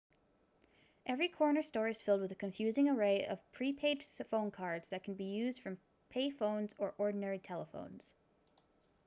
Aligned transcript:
every 1.05 1.29
corner 1.29 1.61
store 1.61 1.87
is 1.87 2.01
filled 2.01 2.21
with 2.21 2.31
a 2.31 2.41
confusing 2.41 2.89
array 2.89 3.23
of 3.25 3.37
pre-paid 3.51 4.01
phone 4.01 4.49
cards 4.49 4.89
that 4.89 5.03
can 5.03 5.13
be 5.13 5.25
used 5.25 5.61
from 5.61 5.77
pay 6.09 6.31
phones 6.31 6.73
or 6.79 6.95
ordinary 6.97 7.37
telephones 7.37 8.15